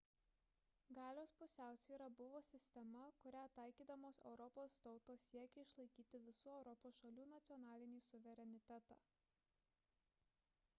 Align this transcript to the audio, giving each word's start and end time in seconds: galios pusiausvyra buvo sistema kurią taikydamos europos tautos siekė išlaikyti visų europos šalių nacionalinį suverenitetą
galios 0.97 1.33
pusiausvyra 1.41 2.07
buvo 2.21 2.39
sistema 2.51 3.03
kurią 3.25 3.43
taikydamos 3.59 4.23
europos 4.31 4.79
tautos 4.87 5.27
siekė 5.29 5.67
išlaikyti 5.67 6.23
visų 6.31 6.55
europos 6.57 7.01
šalių 7.05 7.29
nacionalinį 7.37 8.03
suverenitetą 8.09 9.01